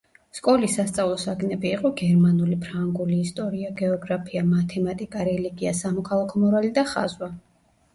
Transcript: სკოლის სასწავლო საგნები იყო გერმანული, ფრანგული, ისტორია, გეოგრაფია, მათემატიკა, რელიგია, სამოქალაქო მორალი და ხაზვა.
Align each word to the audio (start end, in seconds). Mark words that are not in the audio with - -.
სკოლის 0.37 0.77
სასწავლო 0.77 1.19
საგნები 1.23 1.69
იყო 1.73 1.91
გერმანული, 1.99 2.59
ფრანგული, 2.65 3.21
ისტორია, 3.27 3.71
გეოგრაფია, 3.85 4.47
მათემატიკა, 4.59 5.31
რელიგია, 5.33 5.79
სამოქალაქო 5.87 6.47
მორალი 6.47 6.79
და 6.81 6.91
ხაზვა. 6.95 7.37